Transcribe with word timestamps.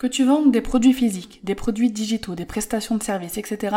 Que 0.00 0.06
tu 0.06 0.24
vendes 0.24 0.50
des 0.50 0.62
produits 0.62 0.94
physiques, 0.94 1.40
des 1.44 1.54
produits 1.54 1.90
digitaux, 1.90 2.34
des 2.34 2.46
prestations 2.46 2.96
de 2.96 3.02
services, 3.02 3.36
etc., 3.36 3.76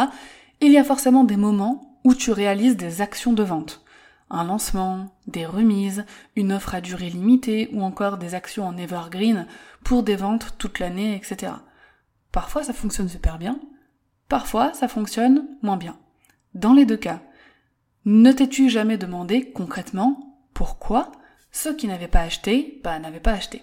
il 0.62 0.72
y 0.72 0.78
a 0.78 0.84
forcément 0.86 1.26
des 1.26 1.36
moments 1.36 2.00
où 2.06 2.16
tu 2.16 2.32
réalises 2.32 2.78
des 2.78 3.02
actions 3.02 3.34
de 3.34 3.44
vente. 3.44 3.84
Un 4.30 4.46
lancement, 4.46 5.14
des 5.28 5.46
remises, 5.46 6.06
une 6.38 6.54
offre 6.54 6.76
à 6.76 6.80
durée 6.80 7.10
limitée 7.10 7.70
ou 7.74 7.84
encore 7.84 8.18
des 8.18 8.36
actions 8.36 8.66
en 8.66 8.78
evergreen 8.78 9.48
pour 9.84 10.02
des 10.02 10.16
ventes 10.16 10.56
toute 10.58 10.80
l'année, 10.80 11.14
etc. 11.14 11.52
Parfois 12.32 12.64
ça 12.64 12.72
fonctionne 12.72 13.10
super 13.10 13.38
bien, 13.38 13.60
parfois 14.30 14.74
ça 14.74 14.88
fonctionne 14.88 15.46
moins 15.62 15.76
bien. 15.76 15.98
Dans 16.54 16.72
les 16.72 16.86
deux 16.86 16.96
cas, 16.96 17.20
ne 18.06 18.32
t'es-tu 18.32 18.70
jamais 18.70 18.98
demandé 18.98 19.52
concrètement 19.52 20.40
pourquoi 20.54 21.12
ceux 21.52 21.76
qui 21.76 21.90
n'avaient 21.90 22.08
pas 22.08 22.22
acheté, 22.22 22.80
bah, 22.82 22.98
n'avaient 22.98 23.20
pas 23.20 23.34
acheté? 23.34 23.62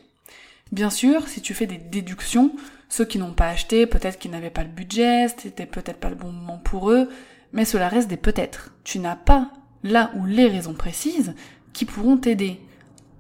Bien 0.72 0.90
sûr, 0.90 1.28
si 1.28 1.40
tu 1.40 1.54
fais 1.54 1.66
des 1.66 1.78
déductions, 1.78 2.52
ceux 2.88 3.04
qui 3.04 3.18
n'ont 3.18 3.32
pas 3.32 3.48
acheté, 3.48 3.86
peut-être 3.86 4.18
qu'ils 4.18 4.30
n'avaient 4.30 4.50
pas 4.50 4.62
le 4.62 4.68
budget, 4.68 5.28
c'était 5.36 5.66
peut-être 5.66 5.98
pas 5.98 6.10
le 6.10 6.14
bon 6.14 6.32
moment 6.32 6.58
pour 6.58 6.90
eux, 6.90 7.08
mais 7.52 7.64
cela 7.64 7.88
reste 7.88 8.08
des 8.08 8.16
peut-être. 8.16 8.72
Tu 8.84 8.98
n'as 8.98 9.16
pas 9.16 9.50
là 9.82 10.10
ou 10.16 10.26
les 10.26 10.46
raisons 10.46 10.74
précises 10.74 11.34
qui 11.72 11.84
pourront 11.84 12.16
t'aider 12.16 12.60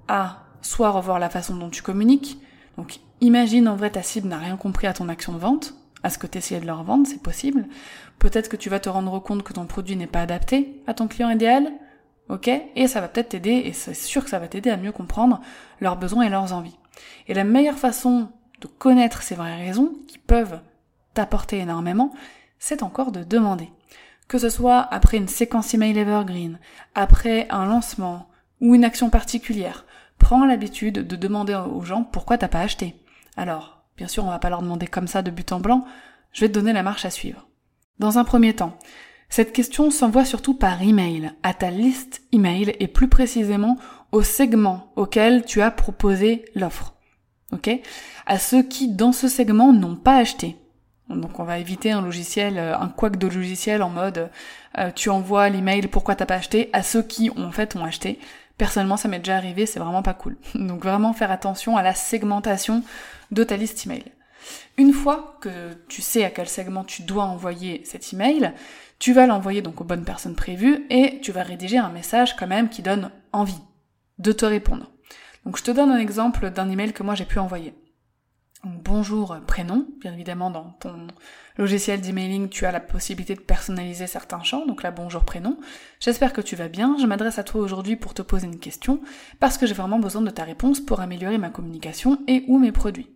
à 0.08 0.44
soit 0.62 0.90
revoir 0.90 1.18
la 1.18 1.30
façon 1.30 1.56
dont 1.56 1.70
tu 1.70 1.82
communiques. 1.82 2.38
Donc 2.76 3.00
imagine 3.20 3.68
en 3.68 3.76
vrai 3.76 3.90
ta 3.90 4.02
cible 4.02 4.28
n'a 4.28 4.38
rien 4.38 4.56
compris 4.56 4.86
à 4.86 4.92
ton 4.92 5.08
action 5.08 5.32
de 5.32 5.38
vente, 5.38 5.74
à 6.02 6.10
ce 6.10 6.18
que 6.18 6.26
tu 6.26 6.38
essayais 6.38 6.60
de 6.60 6.66
leur 6.66 6.82
vendre, 6.82 7.06
c'est 7.06 7.22
possible. 7.22 7.66
Peut-être 8.18 8.48
que 8.48 8.56
tu 8.56 8.70
vas 8.70 8.80
te 8.80 8.88
rendre 8.88 9.18
compte 9.18 9.42
que 9.42 9.52
ton 9.52 9.66
produit 9.66 9.96
n'est 9.96 10.06
pas 10.06 10.22
adapté 10.22 10.82
à 10.86 10.94
ton 10.94 11.08
client 11.08 11.30
idéal, 11.30 11.72
ok? 12.28 12.50
Et 12.76 12.86
ça 12.86 13.00
va 13.00 13.08
peut-être 13.08 13.30
t'aider, 13.30 13.62
et 13.64 13.72
c'est 13.72 13.94
sûr 13.94 14.24
que 14.24 14.30
ça 14.30 14.38
va 14.38 14.48
t'aider 14.48 14.70
à 14.70 14.76
mieux 14.76 14.92
comprendre 14.92 15.40
leurs 15.80 15.96
besoins 15.96 16.24
et 16.24 16.30
leurs 16.30 16.52
envies. 16.52 16.76
Et 17.28 17.34
la 17.34 17.44
meilleure 17.44 17.78
façon 17.78 18.28
de 18.60 18.66
connaître 18.66 19.22
ces 19.22 19.34
vraies 19.34 19.64
raisons, 19.64 19.92
qui 20.06 20.18
peuvent 20.18 20.60
t'apporter 21.14 21.58
énormément, 21.58 22.12
c'est 22.58 22.82
encore 22.82 23.12
de 23.12 23.24
demander. 23.24 23.70
Que 24.28 24.38
ce 24.38 24.48
soit 24.48 24.80
après 24.92 25.16
une 25.16 25.28
séquence 25.28 25.74
email 25.74 25.98
evergreen, 25.98 26.58
après 26.94 27.48
un 27.50 27.66
lancement 27.66 28.28
ou 28.60 28.74
une 28.74 28.84
action 28.84 29.10
particulière, 29.10 29.84
prends 30.18 30.44
l'habitude 30.44 31.06
de 31.06 31.16
demander 31.16 31.54
aux 31.54 31.82
gens 31.82 32.04
pourquoi 32.04 32.38
t'as 32.38 32.48
pas 32.48 32.60
acheté. 32.60 32.94
Alors, 33.36 33.82
bien 33.96 34.06
sûr, 34.06 34.24
on 34.24 34.30
va 34.30 34.38
pas 34.38 34.50
leur 34.50 34.62
demander 34.62 34.86
comme 34.86 35.08
ça 35.08 35.22
de 35.22 35.30
but 35.30 35.50
en 35.52 35.60
blanc, 35.60 35.84
je 36.32 36.42
vais 36.42 36.48
te 36.48 36.54
donner 36.54 36.72
la 36.72 36.82
marche 36.82 37.04
à 37.04 37.10
suivre. 37.10 37.48
Dans 37.98 38.18
un 38.18 38.24
premier 38.24 38.54
temps, 38.54 38.78
cette 39.28 39.52
question 39.52 39.90
s'envoie 39.90 40.24
surtout 40.24 40.54
par 40.54 40.82
email, 40.82 41.32
à 41.42 41.54
ta 41.54 41.70
liste 41.70 42.22
email 42.32 42.74
et 42.80 42.88
plus 42.88 43.08
précisément 43.08 43.76
au 44.12 44.22
segment 44.22 44.92
auquel 44.96 45.44
tu 45.44 45.62
as 45.62 45.70
proposé 45.70 46.44
l'offre. 46.54 46.94
Ok? 47.52 47.70
À 48.26 48.38
ceux 48.38 48.62
qui, 48.62 48.88
dans 48.88 49.12
ce 49.12 49.28
segment, 49.28 49.72
n'ont 49.72 49.96
pas 49.96 50.16
acheté. 50.16 50.56
Donc 51.08 51.40
on 51.40 51.44
va 51.44 51.58
éviter 51.58 51.90
un 51.90 52.02
logiciel, 52.02 52.56
euh, 52.56 52.78
un 52.78 52.88
quack 52.88 53.16
de 53.16 53.26
logiciel 53.26 53.82
en 53.82 53.90
mode 53.90 54.30
euh, 54.78 54.90
tu 54.94 55.10
envoies 55.10 55.48
l'email 55.48 55.88
pourquoi 55.88 56.14
t'as 56.14 56.26
pas 56.26 56.36
acheté? 56.36 56.70
À 56.72 56.82
ceux 56.82 57.02
qui 57.02 57.30
en 57.30 57.50
fait 57.50 57.74
ont 57.74 57.84
acheté. 57.84 58.18
Personnellement 58.56 58.96
ça 58.96 59.08
m'est 59.08 59.18
déjà 59.18 59.36
arrivé, 59.36 59.66
c'est 59.66 59.80
vraiment 59.80 60.02
pas 60.02 60.14
cool. 60.14 60.36
Donc 60.54 60.84
vraiment 60.84 61.12
faire 61.12 61.30
attention 61.30 61.76
à 61.76 61.82
la 61.82 61.94
segmentation 61.94 62.84
de 63.32 63.42
ta 63.42 63.56
liste 63.56 63.86
email. 63.86 64.04
Une 64.78 64.92
fois 64.92 65.36
que 65.40 65.74
tu 65.88 66.00
sais 66.00 66.24
à 66.24 66.30
quel 66.30 66.48
segment 66.48 66.84
tu 66.84 67.02
dois 67.02 67.24
envoyer 67.24 67.82
cet 67.84 68.12
email, 68.12 68.52
tu 68.98 69.12
vas 69.12 69.26
l'envoyer 69.26 69.62
donc 69.62 69.80
aux 69.80 69.84
bonnes 69.84 70.04
personnes 70.04 70.34
prévues 70.34 70.86
et 70.90 71.20
tu 71.20 71.32
vas 71.32 71.42
rédiger 71.42 71.78
un 71.78 71.90
message 71.90 72.36
quand 72.36 72.46
même 72.46 72.68
qui 72.68 72.82
donne 72.82 73.10
envie 73.32 73.60
de 74.20 74.32
te 74.32 74.44
répondre. 74.44 74.92
Donc 75.46 75.56
je 75.56 75.64
te 75.64 75.70
donne 75.70 75.90
un 75.90 75.98
exemple 75.98 76.50
d'un 76.50 76.68
email 76.68 76.92
que 76.92 77.02
moi 77.02 77.14
j'ai 77.14 77.24
pu 77.24 77.38
envoyer. 77.38 77.74
bonjour 78.64 79.34
prénom, 79.46 79.86
bien 79.98 80.12
évidemment 80.12 80.50
dans 80.50 80.76
ton 80.80 81.06
logiciel 81.56 82.02
d'emailing 82.02 82.50
tu 82.50 82.66
as 82.66 82.72
la 82.72 82.80
possibilité 82.80 83.34
de 83.34 83.40
personnaliser 83.40 84.06
certains 84.06 84.42
champs, 84.42 84.66
donc 84.66 84.82
là 84.82 84.90
bonjour 84.90 85.24
prénom. 85.24 85.58
J'espère 86.00 86.34
que 86.34 86.42
tu 86.42 86.54
vas 86.54 86.68
bien, 86.68 86.96
je 87.00 87.06
m'adresse 87.06 87.38
à 87.38 87.44
toi 87.44 87.62
aujourd'hui 87.62 87.96
pour 87.96 88.12
te 88.12 88.20
poser 88.20 88.46
une 88.46 88.58
question, 88.58 89.00
parce 89.38 89.56
que 89.56 89.66
j'ai 89.66 89.72
vraiment 89.72 89.98
besoin 89.98 90.20
de 90.20 90.30
ta 90.30 90.44
réponse 90.44 90.80
pour 90.80 91.00
améliorer 91.00 91.38
ma 91.38 91.48
communication 91.48 92.18
et 92.26 92.44
ou 92.46 92.58
mes 92.58 92.72
produits. 92.72 93.08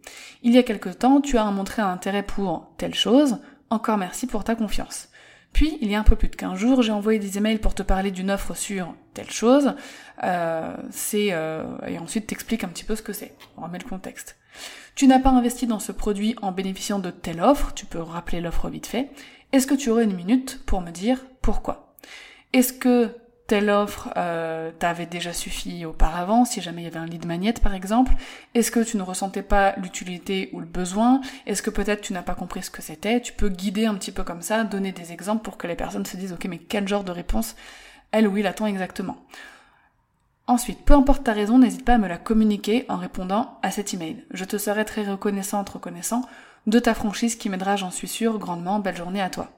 Il 0.43 0.55
y 0.55 0.59
a 0.59 0.63
quelque 0.63 0.89
temps 0.89 1.21
tu 1.21 1.37
as 1.37 1.45
montré 1.51 1.83
un 1.83 1.93
intérêt 1.93 2.23
pour 2.23 2.73
telle 2.79 2.95
chose, 2.95 3.37
encore 3.69 3.99
merci 3.99 4.27
pour 4.27 4.43
ta 4.43 4.55
confiance. 4.55 5.11
Puis, 5.53 5.79
il 5.83 5.91
y 5.91 5.95
a 5.95 6.01
un 6.01 6.05
peu 6.05 6.17
plus 6.17 6.29
de 6.29 6.37
15 6.37 6.59
jours, 6.59 6.83
j'ai 6.83 6.93
envoyé 6.93 7.19
des 7.19 7.39
emails 7.39 7.59
pour 7.59 7.75
te 7.75 7.83
parler 7.83 8.11
d'une 8.11 8.31
offre 8.31 8.55
sur 8.55 8.95
telle 9.15 9.31
chose. 9.31 9.75
Euh, 10.23 10.77
c'est 10.91 11.29
euh, 11.33 11.65
et 11.87 11.99
ensuite 11.99 12.27
t'expliques 12.27 12.65
un 12.65 12.69
petit 12.69 12.85
peu 12.85 12.97
ce 12.97 13.03
que 13.03 13.13
c'est. 13.13 13.35
On 13.57 13.63
remet 13.63 13.79
le 13.79 13.89
contexte. 13.89 14.37
Tu 14.95 15.07
n'as 15.07 15.19
pas 15.19 15.31
investi 15.31 15.67
dans 15.67 15.81
ce 15.81 15.93
produit 15.93 16.37
en 16.43 16.53
bénéficiant 16.53 16.99
de 16.99 17.11
telle 17.11 17.41
offre. 17.41 17.73
Tu 17.75 17.87
peux 17.87 18.01
rappeler 18.01 18.41
l'offre 18.41 18.69
vite 18.69 18.87
fait. 18.87 19.11
Est-ce 19.53 19.67
que 19.67 19.75
tu 19.75 19.91
aurais 19.91 20.05
une 20.05 20.15
minute 20.15 20.61
pour 20.67 20.81
me 20.81 20.91
dire 20.91 21.25
pourquoi? 21.41 21.95
Est-ce 22.53 22.73
que 22.73 23.17
telle 23.47 23.69
offre 23.69 24.11
euh, 24.17 24.71
t'avait 24.79 25.07
déjà 25.07 25.33
suffi 25.33 25.85
auparavant, 25.85 26.45
si 26.45 26.63
jamais 26.63 26.83
il 26.83 26.85
y 26.85 26.89
avait 26.89 26.99
un 26.99 27.07
lead 27.07 27.27
magnet 27.27 27.53
par 27.53 27.75
exemple? 27.75 28.15
Est-ce 28.55 28.71
que 28.71 28.81
tu 28.81 28.97
ne 28.97 29.03
ressentais 29.03 29.43
pas 29.43 29.75
l'utilité 29.77 30.51
ou 30.53 30.61
le 30.61 30.67
besoin? 30.67 31.21
Est-ce 31.47 31.63
que 31.63 31.71
peut-être 31.71 32.01
tu 32.01 32.13
n'as 32.13 32.23
pas 32.23 32.35
compris 32.35 32.63
ce 32.63 32.71
que 32.71 32.81
c'était? 32.81 33.21
Tu 33.21 33.33
peux 33.33 33.49
guider 33.49 33.87
un 33.87 33.95
petit 33.95 34.13
peu 34.13 34.23
comme 34.23 34.43
ça, 34.43 34.65
donner 34.65 34.93
des 34.93 35.13
exemples 35.13 35.43
pour 35.43 35.59
que 35.59 35.67
les 35.67 35.77
personnes 35.77 36.07
se 36.07 36.17
disent 36.17 36.33
ok 36.33 36.47
mais 36.47 36.59
quel 36.59 36.89
genre 36.89 37.05
de 37.05 37.13
réponse 37.13 37.55
elle 38.15 38.29
ou 38.29 38.37
il 38.39 38.47
attend 38.47 38.67
exactement. 38.67 39.17
Ensuite, 40.47 40.85
peu 40.85 40.95
importe 40.95 41.25
ta 41.25 41.33
raison, 41.33 41.59
n'hésite 41.59 41.85
pas 41.85 41.95
à 41.95 41.99
me 41.99 42.07
la 42.07 42.19
communiquer 42.19 42.85
en 42.89 42.97
répondant 42.97 43.59
à 43.63 43.71
cet 43.71 43.93
email. 43.95 44.25
Je 44.31 44.45
te 44.45 44.59
serai 44.59 44.85
très 44.85 45.05
reconnaissante, 45.05 45.71
reconnaissant 45.71 46.23
de 46.67 46.79
ta 46.79 46.95
franchise 46.95 47.37
qui 47.37 47.49
m'aidera, 47.49 47.77
j'en 47.77 47.91
suis 47.91 48.09
sûre, 48.09 48.39
grandement. 48.39 48.79
Belle 48.79 48.97
journée 48.97 49.21
à 49.21 49.31
toi. 49.31 49.51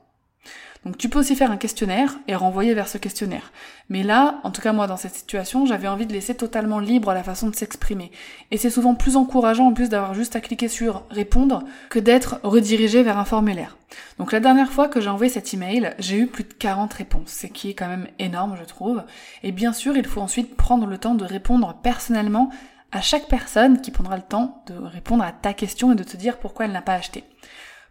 Donc 0.84 0.98
tu 0.98 1.08
peux 1.08 1.18
aussi 1.18 1.34
faire 1.34 1.50
un 1.50 1.56
questionnaire 1.56 2.16
et 2.28 2.36
renvoyer 2.36 2.72
vers 2.72 2.86
ce 2.86 2.96
questionnaire. 2.96 3.50
Mais 3.88 4.04
là, 4.04 4.40
en 4.44 4.52
tout 4.52 4.62
cas 4.62 4.72
moi 4.72 4.86
dans 4.86 4.96
cette 4.96 5.16
situation, 5.16 5.66
j'avais 5.66 5.88
envie 5.88 6.06
de 6.06 6.12
laisser 6.12 6.36
totalement 6.36 6.78
libre 6.78 7.12
la 7.12 7.24
façon 7.24 7.48
de 7.48 7.56
s'exprimer. 7.56 8.12
Et 8.52 8.56
c'est 8.56 8.70
souvent 8.70 8.94
plus 8.94 9.16
encourageant 9.16 9.66
en 9.66 9.72
plus 9.72 9.88
d'avoir 9.88 10.14
juste 10.14 10.36
à 10.36 10.40
cliquer 10.40 10.68
sur 10.68 11.02
répondre 11.10 11.64
que 11.90 11.98
d'être 11.98 12.38
redirigé 12.44 13.02
vers 13.02 13.18
un 13.18 13.24
formulaire. 13.24 13.76
Donc 14.18 14.30
la 14.30 14.38
dernière 14.38 14.70
fois 14.70 14.88
que 14.88 15.00
j'ai 15.00 15.08
envoyé 15.08 15.32
cet 15.32 15.52
email, 15.52 15.92
j'ai 15.98 16.18
eu 16.18 16.28
plus 16.28 16.44
de 16.44 16.52
40 16.52 16.92
réponses, 16.92 17.30
ce 17.30 17.48
qui 17.48 17.70
est 17.70 17.74
quand 17.74 17.88
même 17.88 18.06
énorme 18.20 18.56
je 18.56 18.64
trouve. 18.64 19.02
Et 19.42 19.50
bien 19.50 19.72
sûr, 19.72 19.96
il 19.96 20.06
faut 20.06 20.20
ensuite 20.20 20.56
prendre 20.56 20.86
le 20.86 20.98
temps 20.98 21.16
de 21.16 21.24
répondre 21.24 21.74
personnellement 21.82 22.50
à 22.92 23.00
chaque 23.00 23.26
personne 23.26 23.80
qui 23.80 23.90
prendra 23.90 24.16
le 24.16 24.22
temps 24.22 24.62
de 24.68 24.74
répondre 24.74 25.24
à 25.24 25.32
ta 25.32 25.52
question 25.52 25.92
et 25.92 25.96
de 25.96 26.04
te 26.04 26.16
dire 26.16 26.38
pourquoi 26.38 26.66
elle 26.66 26.72
n'a 26.72 26.82
pas 26.82 26.94
acheté. 26.94 27.24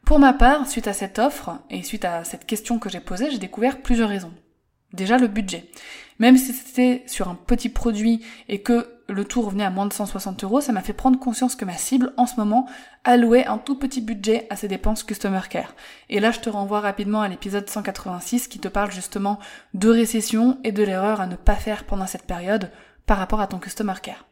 Pour 0.06 0.20
ma 0.20 0.34
part, 0.34 0.68
suite 0.70 0.88
à 0.88 0.94
cette 0.94 1.18
offre 1.18 1.58
et 1.72 1.82
suite 1.82 2.06
à 2.06 2.24
cette 2.24 2.46
question 2.46 2.78
que 2.78 2.90
j'ai 2.90 3.00
posée, 3.00 3.32
j'ai 3.32 3.40
découvert 3.40 3.82
plusieurs 3.82 4.10
raisons. 4.10 4.32
Déjà 4.94 5.18
le 5.18 5.28
budget. 5.28 5.66
Même 6.20 6.38
si 6.38 6.54
c'était 6.54 7.04
sur 7.08 7.28
un 7.28 7.34
petit 7.34 7.70
produit 7.70 8.24
et 8.48 8.62
que 8.62 8.88
le 9.10 9.26
tout 9.26 9.42
revenait 9.42 9.66
à 9.66 9.72
moins 9.72 9.88
de 9.88 9.94
160 9.94 10.44
euros, 10.44 10.62
ça 10.62 10.74
m'a 10.74 10.84
fait 10.84 10.94
prendre 10.94 11.20
conscience 11.20 11.56
que 11.56 11.66
ma 11.66 11.76
cible 11.76 12.14
en 12.18 12.28
ce 12.28 12.36
moment 12.36 12.68
allouait 13.04 13.48
un 13.48 13.58
tout 13.58 13.80
petit 13.80 14.00
budget 14.00 14.46
à 14.52 14.56
ses 14.56 14.68
dépenses 14.68 15.04
Customer 15.04 15.42
Care. 15.50 15.74
Et 16.10 16.20
là, 16.20 16.30
je 16.30 16.40
te 16.40 16.52
renvoie 16.52 16.82
rapidement 16.82 17.22
à 17.22 17.28
l'épisode 17.28 17.68
186 17.68 18.48
qui 18.48 18.60
te 18.60 18.68
parle 18.68 18.92
justement 18.92 19.40
de 19.74 19.90
récession 19.90 20.60
et 20.64 20.72
de 20.72 20.84
l'erreur 20.84 21.20
à 21.20 21.26
ne 21.26 21.36
pas 21.36 21.56
faire 21.56 21.84
pendant 21.84 22.08
cette 22.08 22.28
période 22.28 22.70
par 23.08 23.18
rapport 23.18 23.42
à 23.42 23.48
ton 23.48 23.58
Customer 23.58 23.96
Care. 24.04 24.24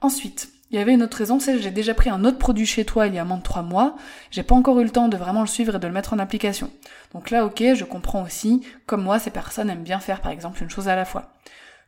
Ensuite, 0.00 0.50
il 0.70 0.76
y 0.76 0.78
avait 0.78 0.94
une 0.94 1.02
autre 1.02 1.16
raison, 1.16 1.40
c'est 1.40 1.54
que 1.54 1.60
j'ai 1.60 1.72
déjà 1.72 1.94
pris 1.94 2.10
un 2.10 2.24
autre 2.24 2.38
produit 2.38 2.64
chez 2.64 2.84
toi 2.84 3.08
il 3.08 3.14
y 3.14 3.18
a 3.18 3.24
moins 3.24 3.38
de 3.38 3.42
trois 3.42 3.62
mois, 3.62 3.96
j'ai 4.30 4.44
pas 4.44 4.54
encore 4.54 4.78
eu 4.78 4.84
le 4.84 4.90
temps 4.90 5.08
de 5.08 5.16
vraiment 5.16 5.40
le 5.40 5.48
suivre 5.48 5.74
et 5.74 5.78
de 5.78 5.86
le 5.86 5.92
mettre 5.92 6.12
en 6.12 6.18
application. 6.18 6.70
Donc 7.12 7.30
là, 7.30 7.44
ok, 7.44 7.62
je 7.74 7.84
comprends 7.84 8.22
aussi, 8.22 8.62
comme 8.86 9.02
moi, 9.02 9.18
ces 9.18 9.30
personnes 9.30 9.68
aiment 9.68 9.82
bien 9.82 9.98
faire 9.98 10.20
par 10.20 10.30
exemple 10.30 10.62
une 10.62 10.70
chose 10.70 10.88
à 10.88 10.94
la 10.94 11.04
fois. 11.04 11.32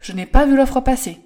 Je 0.00 0.12
n'ai 0.12 0.26
pas 0.26 0.46
vu 0.46 0.56
l'offre 0.56 0.80
passer. 0.80 1.20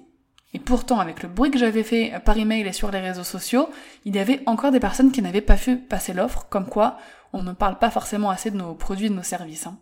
Et 0.53 0.59
pourtant, 0.59 0.99
avec 0.99 1.23
le 1.23 1.29
bruit 1.29 1.51
que 1.51 1.57
j'avais 1.57 1.83
fait 1.83 2.13
par 2.23 2.37
email 2.37 2.65
et 2.65 2.71
sur 2.71 2.91
les 2.91 2.99
réseaux 2.99 3.23
sociaux, 3.23 3.69
il 4.05 4.15
y 4.15 4.19
avait 4.19 4.41
encore 4.45 4.71
des 4.71 4.79
personnes 4.79 5.11
qui 5.11 5.21
n'avaient 5.21 5.41
pas 5.41 5.55
vu 5.55 5.77
passer 5.77 6.13
l'offre, 6.13 6.45
comme 6.49 6.67
quoi 6.67 6.97
on 7.33 7.43
ne 7.43 7.51
parle 7.51 7.79
pas 7.79 7.89
forcément 7.89 8.29
assez 8.29 8.51
de 8.51 8.57
nos 8.57 8.73
produits 8.75 9.07
et 9.07 9.09
de 9.09 9.15
nos 9.15 9.23
services. 9.23 9.67
Hein. 9.67 9.77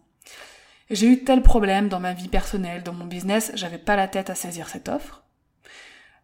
J'ai 0.90 1.08
eu 1.08 1.24
tel 1.24 1.42
problème 1.42 1.90
dans 1.90 2.00
ma 2.00 2.14
vie 2.14 2.30
personnelle, 2.30 2.84
dans 2.84 2.94
mon 2.94 3.06
business, 3.06 3.52
j'avais 3.56 3.78
pas 3.78 3.96
la 3.96 4.08
tête 4.08 4.30
à 4.30 4.36
saisir 4.36 4.70
cette 4.70 4.90
offre. 4.90 5.25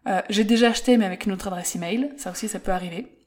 Euh, 0.08 0.22
j'ai 0.30 0.44
déjà 0.44 0.70
acheté 0.70 0.98
mais 0.98 1.06
avec 1.06 1.26
une 1.26 1.32
autre 1.32 1.48
adresse 1.48 1.76
email, 1.76 2.12
ça 2.18 2.32
aussi 2.32 2.48
ça 2.48 2.60
peut 2.60 2.72
arriver. 2.72 3.18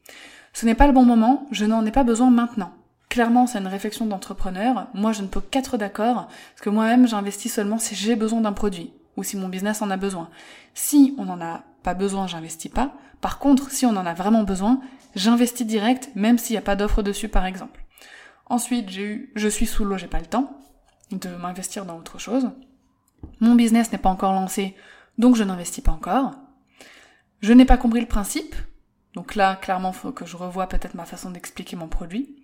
Ce 0.52 0.66
n'est 0.66 0.74
pas 0.74 0.86
le 0.86 0.92
bon 0.92 1.04
moment, 1.04 1.46
je 1.50 1.64
n'en 1.64 1.84
ai 1.84 1.90
pas 1.90 2.04
besoin 2.04 2.30
maintenant. 2.30 2.72
Clairement, 3.08 3.46
c'est 3.46 3.58
une 3.58 3.66
réflexion 3.66 4.06
d'entrepreneur. 4.06 4.88
Moi, 4.94 5.12
je 5.12 5.22
ne 5.22 5.26
peux 5.26 5.40
qu'être 5.40 5.76
d'accord, 5.76 6.26
parce 6.26 6.60
que 6.62 6.70
moi-même, 6.70 7.06
j'investis 7.06 7.52
seulement 7.52 7.78
si 7.78 7.94
j'ai 7.94 8.16
besoin 8.16 8.40
d'un 8.40 8.52
produit, 8.52 8.92
ou 9.16 9.22
si 9.22 9.36
mon 9.36 9.48
business 9.48 9.82
en 9.82 9.90
a 9.90 9.96
besoin. 9.96 10.30
Si 10.74 11.14
on 11.18 11.24
n'en 11.24 11.40
a 11.40 11.62
pas 11.82 11.94
besoin, 11.94 12.26
j'investis 12.26 12.70
pas. 12.70 12.92
Par 13.20 13.38
contre, 13.38 13.70
si 13.70 13.84
on 13.86 13.96
en 13.96 14.06
a 14.06 14.14
vraiment 14.14 14.42
besoin, 14.42 14.80
j'investis 15.14 15.66
direct, 15.66 16.10
même 16.14 16.38
s'il 16.38 16.54
n'y 16.54 16.58
a 16.58 16.62
pas 16.62 16.76
d'offre 16.76 17.02
dessus, 17.02 17.28
par 17.28 17.46
exemple. 17.46 17.84
Ensuite, 18.46 18.90
j'ai 18.90 19.04
eu, 19.04 19.32
je 19.34 19.48
suis 19.48 19.66
sous 19.66 19.84
l'eau, 19.84 19.96
j'ai 19.96 20.06
pas 20.06 20.20
le 20.20 20.26
temps 20.26 20.50
de 21.10 21.28
m'investir 21.30 21.84
dans 21.84 21.98
autre 21.98 22.18
chose. 22.18 22.50
Mon 23.40 23.54
business 23.54 23.92
n'est 23.92 23.98
pas 23.98 24.10
encore 24.10 24.32
lancé, 24.32 24.74
donc 25.18 25.36
je 25.36 25.44
n'investis 25.44 25.82
pas 25.82 25.92
encore. 25.92 26.32
Je 27.44 27.52
n'ai 27.52 27.66
pas 27.66 27.76
compris 27.76 28.00
le 28.00 28.06
principe, 28.06 28.54
donc 29.12 29.34
là, 29.34 29.56
clairement, 29.56 29.92
faut 29.92 30.12
que 30.12 30.24
je 30.24 30.34
revoie 30.38 30.66
peut-être 30.66 30.94
ma 30.94 31.04
façon 31.04 31.30
d'expliquer 31.30 31.76
mon 31.76 31.88
produit. 31.88 32.34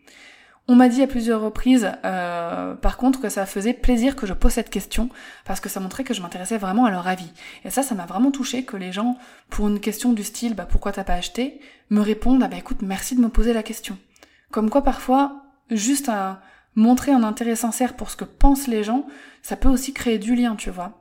On 0.68 0.74
m'a 0.74 0.90
dit 0.90 1.02
à 1.02 1.06
plusieurs 1.06 1.40
reprises, 1.40 1.90
euh, 2.04 2.74
par 2.74 2.98
contre, 2.98 3.18
que 3.18 3.30
ça 3.30 3.46
faisait 3.46 3.72
plaisir 3.72 4.14
que 4.14 4.26
je 4.26 4.34
pose 4.34 4.52
cette 4.52 4.68
question, 4.68 5.08
parce 5.46 5.58
que 5.58 5.70
ça 5.70 5.80
montrait 5.80 6.04
que 6.04 6.12
je 6.12 6.20
m'intéressais 6.20 6.58
vraiment 6.58 6.84
à 6.84 6.90
leur 6.90 7.08
avis. 7.08 7.32
Et 7.64 7.70
ça, 7.70 7.82
ça 7.82 7.94
m'a 7.94 8.04
vraiment 8.04 8.30
touché 8.30 8.66
que 8.66 8.76
les 8.76 8.92
gens, 8.92 9.16
pour 9.48 9.68
une 9.68 9.80
question 9.80 10.12
du 10.12 10.22
style, 10.22 10.52
bah 10.52 10.66
pourquoi 10.70 10.92
t'as 10.92 11.02
pas 11.02 11.14
acheté, 11.14 11.62
me 11.88 12.02
répondent, 12.02 12.42
ah 12.42 12.48
bah 12.48 12.58
écoute, 12.58 12.82
merci 12.82 13.16
de 13.16 13.22
me 13.22 13.30
poser 13.30 13.54
la 13.54 13.62
question. 13.62 13.96
Comme 14.50 14.68
quoi, 14.68 14.84
parfois, 14.84 15.46
juste 15.70 16.10
à 16.10 16.42
montrer 16.74 17.10
un 17.10 17.22
intérêt 17.22 17.56
sincère 17.56 17.96
pour 17.96 18.10
ce 18.10 18.16
que 18.16 18.26
pensent 18.26 18.66
les 18.66 18.84
gens, 18.84 19.06
ça 19.40 19.56
peut 19.56 19.70
aussi 19.70 19.94
créer 19.94 20.18
du 20.18 20.34
lien, 20.34 20.56
tu 20.56 20.68
vois. 20.68 21.00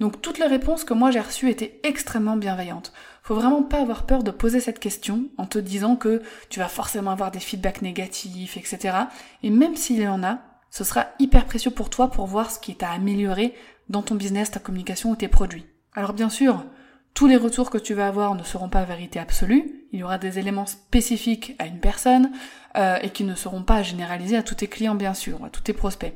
Donc 0.00 0.22
toutes 0.22 0.38
les 0.38 0.46
réponses 0.46 0.84
que 0.84 0.94
moi 0.94 1.10
j'ai 1.10 1.20
reçues 1.20 1.50
étaient 1.50 1.78
extrêmement 1.84 2.36
bienveillantes. 2.36 2.92
Faut 3.22 3.34
vraiment 3.34 3.62
pas 3.62 3.82
avoir 3.82 4.06
peur 4.06 4.22
de 4.22 4.30
poser 4.30 4.58
cette 4.58 4.80
question 4.80 5.26
en 5.36 5.46
te 5.46 5.58
disant 5.58 5.94
que 5.94 6.22
tu 6.48 6.58
vas 6.58 6.68
forcément 6.68 7.10
avoir 7.10 7.30
des 7.30 7.38
feedbacks 7.38 7.82
négatifs, 7.82 8.56
etc. 8.56 8.96
Et 9.42 9.50
même 9.50 9.76
s'il 9.76 10.00
y 10.00 10.08
en 10.08 10.24
a, 10.24 10.38
ce 10.70 10.84
sera 10.84 11.08
hyper 11.18 11.44
précieux 11.44 11.70
pour 11.70 11.90
toi 11.90 12.10
pour 12.10 12.26
voir 12.26 12.50
ce 12.50 12.58
qui 12.58 12.70
est 12.70 12.82
à 12.82 12.90
améliorer 12.90 13.54
dans 13.88 14.02
ton 14.02 14.14
business, 14.14 14.50
ta 14.50 14.60
communication 14.60 15.10
ou 15.10 15.16
tes 15.16 15.28
produits. 15.28 15.66
Alors 15.94 16.14
bien 16.14 16.30
sûr, 16.30 16.64
tous 17.12 17.26
les 17.26 17.36
retours 17.36 17.70
que 17.70 17.78
tu 17.78 17.92
vas 17.92 18.06
avoir 18.06 18.34
ne 18.34 18.42
seront 18.42 18.68
pas 18.68 18.84
vérité 18.84 19.18
absolue. 19.18 19.84
Il 19.92 19.98
y 19.98 20.02
aura 20.02 20.16
des 20.16 20.38
éléments 20.38 20.66
spécifiques 20.66 21.54
à 21.58 21.66
une 21.66 21.80
personne 21.80 22.30
euh, 22.76 22.98
et 23.02 23.10
qui 23.10 23.24
ne 23.24 23.34
seront 23.34 23.64
pas 23.64 23.82
généralisés 23.82 24.36
à 24.36 24.42
tous 24.42 24.54
tes 24.54 24.68
clients, 24.68 24.94
bien 24.94 25.14
sûr, 25.14 25.44
à 25.44 25.50
tous 25.50 25.60
tes 25.60 25.72
prospects. 25.72 26.14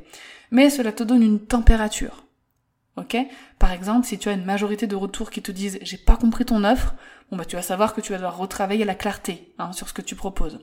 Mais 0.51 0.69
cela 0.69 0.91
te 0.91 1.03
donne 1.03 1.21
une 1.21 1.39
température. 1.39 2.24
Ok? 2.97 3.17
Par 3.59 3.73
exemple, 3.73 4.07
si 4.07 4.17
tu 4.17 4.29
as 4.29 4.33
une 4.33 4.45
majorité 4.45 4.87
de 4.87 4.95
retours 4.95 5.29
qui 5.29 5.41
te 5.41 5.51
disent 5.51 5.79
j'ai 5.81 5.97
pas 5.97 6.15
compris 6.15 6.45
ton 6.45 6.63
offre, 6.63 6.95
bon 7.29 7.37
bah 7.37 7.43
tu 7.43 7.57
vas 7.57 7.61
savoir 7.61 7.93
que 7.93 7.99
tu 7.99 8.11
vas 8.11 8.17
devoir 8.17 8.37
retravailler 8.37 8.85
la 8.85 8.95
clarté 8.95 9.53
hein, 9.59 9.73
sur 9.73 9.89
ce 9.89 9.93
que 9.93 10.01
tu 10.01 10.15
proposes. 10.15 10.59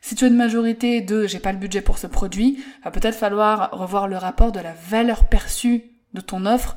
Si 0.00 0.14
tu 0.14 0.24
as 0.24 0.28
une 0.28 0.36
majorité 0.36 1.00
de 1.00 1.26
j'ai 1.26 1.38
pas 1.38 1.52
le 1.52 1.58
budget 1.58 1.80
pour 1.80 1.98
ce 1.98 2.08
produit, 2.08 2.64
va 2.84 2.90
peut-être 2.90 3.14
falloir 3.14 3.70
revoir 3.72 4.08
le 4.08 4.16
rapport 4.16 4.50
de 4.50 4.60
la 4.60 4.72
valeur 4.72 5.28
perçue 5.28 5.84
de 6.14 6.20
ton 6.20 6.46
offre 6.46 6.76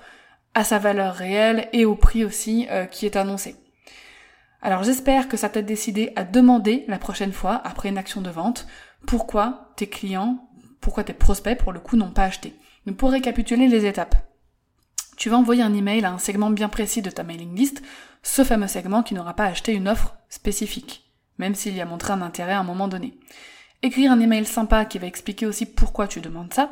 à 0.54 0.64
sa 0.64 0.78
valeur 0.78 1.16
réelle 1.16 1.68
et 1.74 1.86
au 1.86 1.96
prix 1.96 2.24
aussi 2.24 2.68
euh, 2.70 2.86
qui 2.86 3.06
est 3.06 3.16
annoncé. 3.16 3.56
Alors 4.62 4.84
j'espère 4.84 5.28
que 5.28 5.38
ça 5.38 5.50
t'a 5.50 5.64
décidé 5.64 6.14
à 6.16 6.24
demander 6.24 6.86
la 6.88 7.00
prochaine 7.00 7.34
fois, 7.34 7.60
après 7.64 7.90
une 7.90 7.98
action 7.98 8.22
de 8.22 8.30
vente, 8.30 8.68
pourquoi 9.08 9.72
tes 9.78 9.88
clients, 9.88 10.48
pourquoi 10.80 11.04
tes 11.04 11.14
prospects 11.14 11.58
pour 11.58 11.72
le 11.72 11.80
coup 11.80 11.96
n'ont 11.96 12.12
pas 12.12 12.26
acheté. 12.26 12.54
Donc 12.86 12.98
pour 12.98 13.12
récapituler 13.12 13.68
les 13.68 13.88
étapes 13.88 14.16
tu 15.22 15.30
vas 15.30 15.38
envoyer 15.38 15.62
un 15.62 15.76
email 15.76 16.04
à 16.04 16.12
un 16.12 16.18
segment 16.18 16.50
bien 16.50 16.68
précis 16.68 17.04
de 17.04 17.12
ta 17.12 17.22
mailing 17.22 17.56
list, 17.56 17.84
ce 18.24 18.44
fameux 18.44 18.66
segment 18.66 19.04
qui 19.04 19.14
n'aura 19.14 19.36
pas 19.36 19.46
acheté 19.46 19.72
une 19.72 19.88
offre 19.88 20.16
spécifique, 20.30 21.14
même 21.38 21.54
s'il 21.54 21.76
y 21.76 21.82
a 21.82 21.86
montré 21.86 22.12
un 22.12 22.24
intérêt 22.24 22.54
à 22.54 22.60
un 22.60 22.64
moment 22.64 22.88
donné. 22.88 23.20
Écrire 23.84 24.12
un 24.12 24.20
email 24.20 24.48
sympa 24.48 24.84
qui 24.84 24.98
va 24.98 25.06
expliquer 25.06 25.46
aussi 25.46 25.68
pourquoi 25.68 26.08
tu 26.08 26.22
demandes 26.22 26.52
ça, 26.52 26.72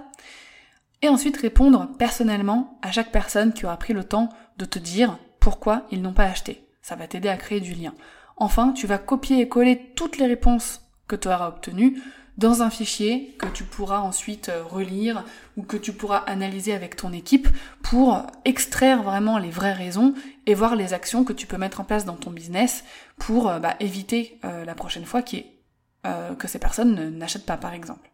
et 1.03 1.09
ensuite 1.09 1.37
répondre 1.37 1.89
personnellement 1.99 2.79
à 2.81 2.91
chaque 2.91 3.11
personne 3.11 3.53
qui 3.53 3.67
aura 3.67 3.77
pris 3.77 3.93
le 3.93 4.03
temps 4.03 4.29
de 4.57 4.65
te 4.65 4.79
dire 4.79 5.19
pourquoi 5.39 5.85
ils 5.91 6.01
n'ont 6.01 6.13
pas 6.13 6.25
acheté. 6.25 6.67
Ça 6.81 6.95
va 6.95 7.05
t'aider 7.05 7.29
à 7.29 7.37
créer 7.37 7.59
du 7.59 7.75
lien. 7.75 7.93
Enfin, 8.35 8.71
tu 8.71 8.87
vas 8.87 8.97
copier 8.97 9.41
et 9.41 9.47
coller 9.47 9.91
toutes 9.95 10.17
les 10.17 10.25
réponses 10.25 10.89
que 11.07 11.15
tu 11.15 11.27
auras 11.27 11.49
obtenues 11.49 12.01
dans 12.39 12.63
un 12.63 12.69
fichier 12.69 13.35
que 13.37 13.47
tu 13.47 13.65
pourras 13.65 13.99
ensuite 13.99 14.47
euh, 14.47 14.63
relire 14.63 15.25
ou 15.57 15.63
que 15.63 15.75
tu 15.75 15.91
pourras 15.91 16.19
analyser 16.19 16.73
avec 16.73 16.95
ton 16.95 17.11
équipe 17.11 17.49
pour 17.83 18.23
extraire 18.45 19.03
vraiment 19.03 19.37
les 19.37 19.49
vraies 19.49 19.73
raisons 19.73 20.13
et 20.45 20.53
voir 20.53 20.77
les 20.77 20.93
actions 20.93 21.25
que 21.25 21.33
tu 21.33 21.47
peux 21.47 21.57
mettre 21.57 21.81
en 21.81 21.83
place 21.83 22.05
dans 22.05 22.15
ton 22.15 22.31
business 22.31 22.85
pour 23.17 23.49
euh, 23.49 23.59
bah, 23.59 23.75
éviter 23.81 24.39
euh, 24.45 24.63
la 24.63 24.73
prochaine 24.73 25.05
fois 25.05 25.21
que 25.21 26.47
ces 26.47 26.59
personnes 26.59 27.17
n'achètent 27.17 27.45
pas 27.45 27.57
par 27.57 27.73
exemple. 27.73 28.09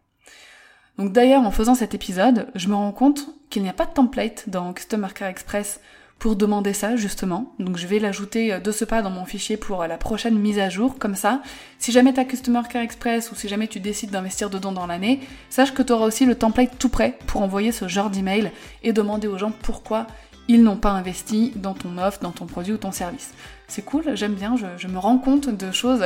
Donc 0.98 1.12
d'ailleurs 1.12 1.42
en 1.42 1.52
faisant 1.52 1.76
cet 1.76 1.94
épisode, 1.94 2.48
je 2.56 2.66
me 2.66 2.74
rends 2.74 2.90
compte 2.90 3.28
qu'il 3.48 3.62
n'y 3.62 3.68
a 3.68 3.72
pas 3.72 3.86
de 3.86 3.92
template 3.92 4.48
dans 4.48 4.72
Customer 4.72 5.08
Care 5.14 5.28
Express 5.28 5.80
pour 6.18 6.36
demander 6.36 6.72
ça 6.72 6.96
justement. 6.96 7.52
Donc 7.58 7.76
je 7.76 7.86
vais 7.86 7.98
l'ajouter 7.98 8.52
euh, 8.52 8.60
de 8.60 8.72
ce 8.72 8.84
pas 8.84 9.02
dans 9.02 9.10
mon 9.10 9.24
fichier 9.24 9.56
pour 9.56 9.82
euh, 9.82 9.86
la 9.86 9.98
prochaine 9.98 10.38
mise 10.38 10.58
à 10.58 10.68
jour. 10.68 10.98
Comme 10.98 11.14
ça, 11.14 11.42
si 11.78 11.92
jamais 11.92 12.12
tu 12.12 12.24
Customer 12.24 12.62
Care 12.70 12.82
Express 12.82 13.30
ou 13.30 13.34
si 13.34 13.48
jamais 13.48 13.68
tu 13.68 13.80
décides 13.80 14.10
d'investir 14.10 14.50
dedans 14.50 14.72
dans 14.72 14.86
l'année, 14.86 15.20
sache 15.50 15.74
que 15.74 15.82
tu 15.82 15.92
auras 15.92 16.06
aussi 16.06 16.24
le 16.24 16.34
template 16.34 16.78
tout 16.78 16.88
prêt 16.88 17.18
pour 17.26 17.42
envoyer 17.42 17.72
ce 17.72 17.88
genre 17.88 18.10
d'email 18.10 18.50
et 18.82 18.92
demander 18.92 19.28
aux 19.28 19.38
gens 19.38 19.52
pourquoi 19.62 20.06
ils 20.48 20.62
n'ont 20.62 20.76
pas 20.76 20.90
investi 20.90 21.52
dans 21.56 21.74
ton 21.74 21.98
offre, 21.98 22.20
dans 22.20 22.30
ton 22.30 22.46
produit 22.46 22.72
ou 22.72 22.78
ton 22.78 22.92
service. 22.92 23.32
C'est 23.68 23.82
cool, 23.82 24.14
j'aime 24.14 24.34
bien, 24.34 24.56
je, 24.56 24.66
je, 24.76 24.86
me 24.86 24.98
rends 24.98 25.18
compte 25.18 25.48
de 25.48 25.72
choses 25.72 26.04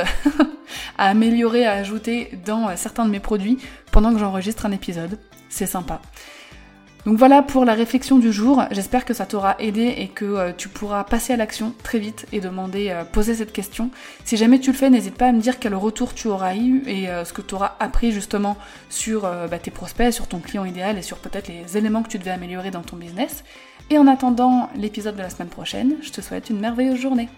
à 0.97 1.09
améliorer, 1.09 1.65
à 1.65 1.73
ajouter 1.73 2.31
dans 2.43 2.67
euh, 2.67 2.73
certains 2.75 3.05
de 3.05 3.11
mes 3.11 3.19
produits 3.19 3.59
pendant 3.91 4.11
que 4.11 4.19
j'enregistre 4.19 4.65
un 4.65 4.71
épisode. 4.71 5.19
C'est 5.49 5.67
sympa. 5.67 6.01
Donc 7.05 7.17
voilà 7.17 7.41
pour 7.41 7.65
la 7.65 7.73
réflexion 7.73 8.19
du 8.19 8.31
jour. 8.31 8.63
J'espère 8.69 9.05
que 9.05 9.15
ça 9.15 9.25
t'aura 9.25 9.55
aidé 9.57 9.95
et 9.97 10.07
que 10.07 10.25
euh, 10.25 10.51
tu 10.55 10.69
pourras 10.69 11.03
passer 11.03 11.33
à 11.33 11.37
l'action 11.37 11.73
très 11.83 11.97
vite 11.97 12.27
et 12.31 12.39
demander, 12.39 12.89
euh, 12.89 13.03
poser 13.03 13.33
cette 13.33 13.51
question. 13.51 13.89
Si 14.23 14.37
jamais 14.37 14.59
tu 14.59 14.71
le 14.71 14.77
fais, 14.77 14.91
n'hésite 14.91 15.15
pas 15.15 15.29
à 15.29 15.31
me 15.31 15.41
dire 15.41 15.57
quel 15.57 15.73
retour 15.73 16.13
tu 16.13 16.27
auras 16.27 16.55
eu 16.55 16.83
et 16.85 17.09
euh, 17.09 17.25
ce 17.25 17.33
que 17.33 17.41
tu 17.41 17.55
auras 17.55 17.75
appris 17.79 18.11
justement 18.11 18.55
sur 18.89 19.21
bah, 19.21 19.57
tes 19.57 19.71
prospects, 19.71 20.13
sur 20.13 20.27
ton 20.27 20.39
client 20.39 20.65
idéal 20.65 20.97
et 20.97 21.01
sur 21.01 21.17
peut-être 21.17 21.47
les 21.47 21.77
éléments 21.77 22.03
que 22.03 22.09
tu 22.09 22.19
devais 22.19 22.31
améliorer 22.31 22.69
dans 22.69 22.81
ton 22.81 22.97
business. 22.97 23.43
Et 23.89 23.97
en 23.97 24.05
attendant 24.05 24.69
l'épisode 24.75 25.15
de 25.15 25.21
la 25.21 25.29
semaine 25.29 25.49
prochaine, 25.49 25.95
je 26.01 26.11
te 26.11 26.21
souhaite 26.21 26.49
une 26.49 26.59
merveilleuse 26.59 26.99
journée. 26.99 27.29